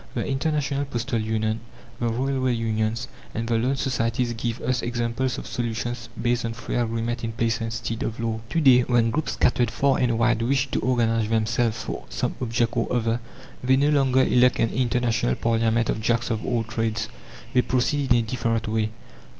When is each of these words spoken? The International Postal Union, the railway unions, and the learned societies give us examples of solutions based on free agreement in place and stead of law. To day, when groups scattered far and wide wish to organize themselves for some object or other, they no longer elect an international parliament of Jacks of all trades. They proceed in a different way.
The 0.15 0.25
International 0.25 0.83
Postal 0.85 1.19
Union, 1.21 1.59
the 1.99 2.07
railway 2.09 2.53
unions, 2.55 3.07
and 3.35 3.47
the 3.47 3.59
learned 3.59 3.77
societies 3.77 4.33
give 4.33 4.59
us 4.61 4.81
examples 4.81 5.37
of 5.37 5.45
solutions 5.45 6.09
based 6.19 6.43
on 6.43 6.53
free 6.55 6.73
agreement 6.75 7.23
in 7.23 7.33
place 7.33 7.61
and 7.61 7.71
stead 7.71 8.01
of 8.01 8.19
law. 8.19 8.41
To 8.49 8.59
day, 8.59 8.81
when 8.81 9.11
groups 9.11 9.33
scattered 9.33 9.69
far 9.69 9.99
and 9.99 10.17
wide 10.17 10.41
wish 10.41 10.71
to 10.71 10.79
organize 10.79 11.29
themselves 11.29 11.83
for 11.83 12.05
some 12.09 12.33
object 12.41 12.75
or 12.75 12.91
other, 12.91 13.19
they 13.63 13.75
no 13.75 13.89
longer 13.89 14.23
elect 14.23 14.57
an 14.57 14.69
international 14.71 15.35
parliament 15.35 15.87
of 15.87 16.01
Jacks 16.01 16.31
of 16.31 16.43
all 16.43 16.63
trades. 16.63 17.07
They 17.53 17.61
proceed 17.61 18.09
in 18.11 18.17
a 18.17 18.21
different 18.23 18.67
way. 18.67 18.89